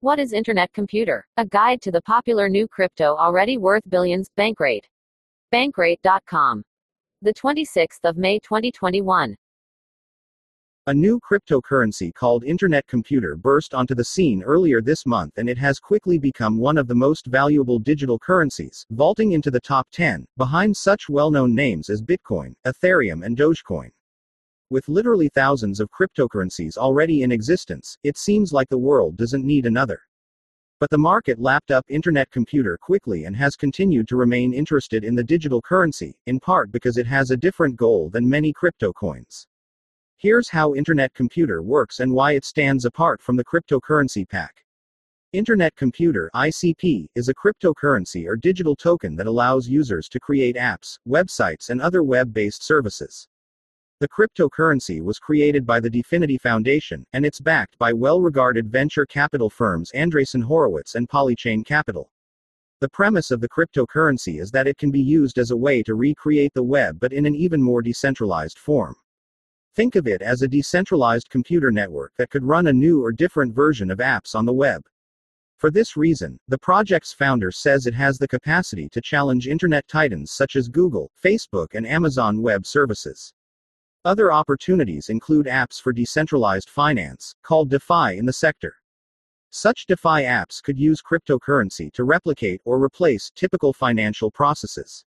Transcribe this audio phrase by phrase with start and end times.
[0.00, 1.26] What is Internet Computer?
[1.38, 4.84] A guide to the popular new crypto already worth billions, Bankrate.
[5.52, 6.62] Bankrate.com.
[7.22, 9.34] The 26th of May 2021.
[10.86, 15.58] A new cryptocurrency called Internet Computer burst onto the scene earlier this month and it
[15.58, 20.24] has quickly become one of the most valuable digital currencies, vaulting into the top 10,
[20.36, 23.90] behind such well known names as Bitcoin, Ethereum, and Dogecoin.
[24.70, 29.64] With literally thousands of cryptocurrencies already in existence, it seems like the world doesn't need
[29.64, 30.02] another.
[30.78, 35.14] But the market lapped up Internet Computer quickly and has continued to remain interested in
[35.14, 39.46] the digital currency, in part because it has a different goal than many crypto coins.
[40.18, 44.64] Here's how Internet Computer works and why it stands apart from the cryptocurrency pack.
[45.32, 50.98] Internet Computer ICP is a cryptocurrency or digital token that allows users to create apps,
[51.08, 53.28] websites, and other web based services.
[54.00, 59.04] The cryptocurrency was created by the Dfinity Foundation, and it's backed by well regarded venture
[59.04, 62.12] capital firms Andreessen Horowitz and Polychain Capital.
[62.78, 65.96] The premise of the cryptocurrency is that it can be used as a way to
[65.96, 68.94] recreate the web but in an even more decentralized form.
[69.74, 73.52] Think of it as a decentralized computer network that could run a new or different
[73.52, 74.84] version of apps on the web.
[75.56, 80.30] For this reason, the project's founder says it has the capacity to challenge internet titans
[80.30, 83.34] such as Google, Facebook, and Amazon Web Services.
[84.08, 88.76] Other opportunities include apps for decentralized finance, called DeFi in the sector.
[89.50, 95.04] Such DeFi apps could use cryptocurrency to replicate or replace typical financial processes.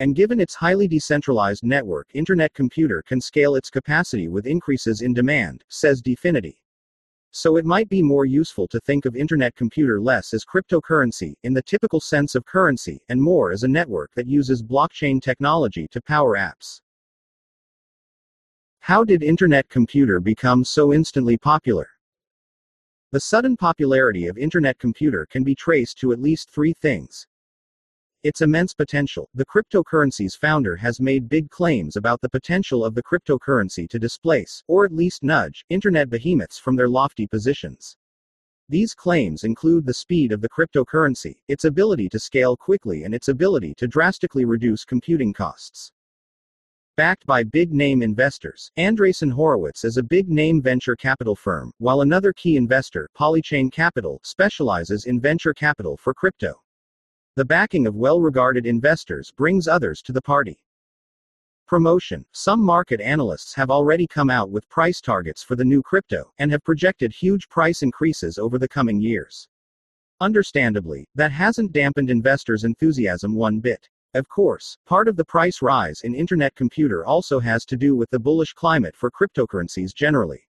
[0.00, 5.12] And given its highly decentralized network, Internet Computer can scale its capacity with increases in
[5.12, 6.56] demand, says Dfinity.
[7.32, 11.52] So it might be more useful to think of Internet Computer less as cryptocurrency, in
[11.52, 16.00] the typical sense of currency, and more as a network that uses blockchain technology to
[16.00, 16.80] power apps.
[18.86, 21.88] How did Internet Computer become so instantly popular?
[23.12, 27.28] The sudden popularity of Internet Computer can be traced to at least three things.
[28.24, 29.30] Its immense potential.
[29.34, 34.64] The cryptocurrency's founder has made big claims about the potential of the cryptocurrency to displace,
[34.66, 37.96] or at least nudge, Internet behemoths from their lofty positions.
[38.68, 43.28] These claims include the speed of the cryptocurrency, its ability to scale quickly, and its
[43.28, 45.92] ability to drastically reduce computing costs.
[47.02, 52.02] Backed by big name investors, Andreessen Horowitz is a big name venture capital firm, while
[52.02, 56.62] another key investor, Polychain Capital, specializes in venture capital for crypto.
[57.34, 60.62] The backing of well regarded investors brings others to the party.
[61.66, 66.32] Promotion Some market analysts have already come out with price targets for the new crypto,
[66.38, 69.48] and have projected huge price increases over the coming years.
[70.20, 73.88] Understandably, that hasn't dampened investors' enthusiasm one bit.
[74.14, 78.10] Of course, part of the price rise in Internet Computer also has to do with
[78.10, 80.46] the bullish climate for cryptocurrencies generally.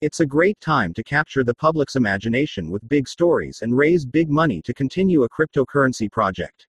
[0.00, 4.30] It's a great time to capture the public's imagination with big stories and raise big
[4.30, 6.68] money to continue a cryptocurrency project.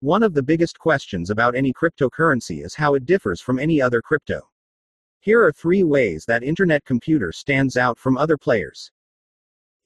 [0.00, 4.00] One of the biggest questions about any cryptocurrency is how it differs from any other
[4.00, 4.48] crypto.
[5.20, 8.90] Here are three ways that Internet Computer stands out from other players.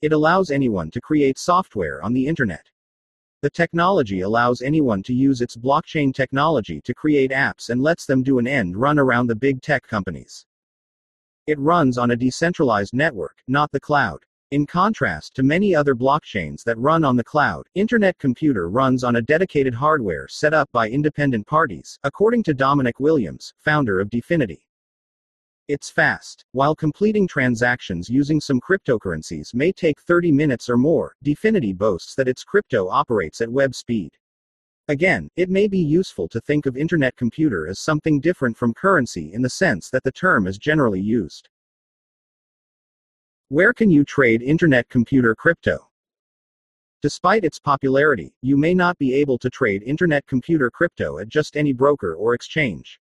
[0.03, 2.71] It allows anyone to create software on the Internet.
[3.45, 8.23] The technology allows anyone to use its blockchain technology to create apps and lets them
[8.23, 10.47] do an end run around the big tech companies.
[11.47, 14.21] It runs on a decentralized network, not the cloud.
[14.53, 19.17] In contrast to many other blockchains that run on the cloud, Internet Computer runs on
[19.17, 24.64] a dedicated hardware set up by independent parties, according to Dominic Williams, founder of Dfinity.
[25.67, 26.45] It's fast.
[26.53, 32.29] While completing transactions using some cryptocurrencies may take 30 minutes or more, Dfinity boasts that
[32.29, 34.11] its crypto operates at web speed.
[34.89, 39.33] Again, it may be useful to think of Internet Computer as something different from currency
[39.33, 41.49] in the sense that the term is generally used.
[43.49, 45.89] Where can you trade Internet Computer crypto?
[47.01, 51.57] Despite its popularity, you may not be able to trade Internet Computer crypto at just
[51.57, 53.01] any broker or exchange.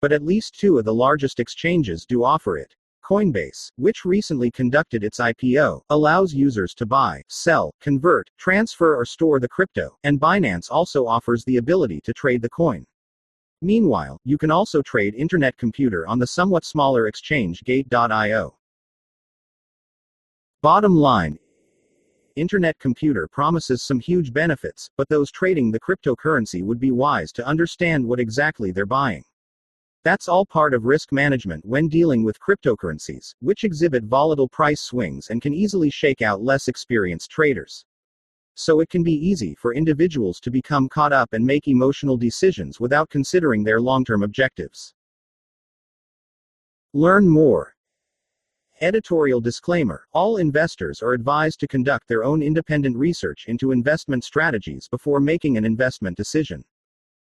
[0.00, 2.74] But at least two of the largest exchanges do offer it.
[3.04, 9.40] Coinbase, which recently conducted its IPO, allows users to buy, sell, convert, transfer, or store
[9.40, 12.84] the crypto, and Binance also offers the ability to trade the coin.
[13.62, 18.54] Meanwhile, you can also trade Internet Computer on the somewhat smaller exchange Gate.io.
[20.62, 21.38] Bottom line
[22.36, 27.46] Internet Computer promises some huge benefits, but those trading the cryptocurrency would be wise to
[27.46, 29.24] understand what exactly they're buying.
[30.08, 35.28] That's all part of risk management when dealing with cryptocurrencies, which exhibit volatile price swings
[35.28, 37.84] and can easily shake out less experienced traders.
[38.54, 42.80] So it can be easy for individuals to become caught up and make emotional decisions
[42.80, 44.94] without considering their long term objectives.
[46.94, 47.74] Learn more.
[48.80, 54.88] Editorial disclaimer All investors are advised to conduct their own independent research into investment strategies
[54.88, 56.64] before making an investment decision.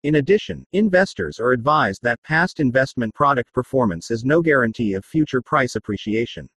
[0.04, 5.40] In addition, investors are advised that past investment product performance is no guarantee of future
[5.40, 6.48] price appreciation.